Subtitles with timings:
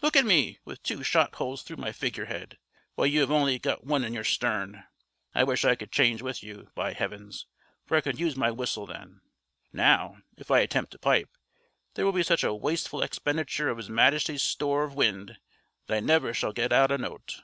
[0.00, 2.56] Look at me, with two shot holes through my figurehead,
[2.94, 4.82] while you have only got one in your stern.
[5.34, 7.44] I wish I could change with you, by heavens!
[7.84, 9.20] for I could use my whistle then.
[9.74, 11.28] Now, if I attempt to pipe,
[11.96, 15.36] there will be such a wasteful expenditure of his Majesty's store of wind
[15.86, 17.42] that I never shall get out a note.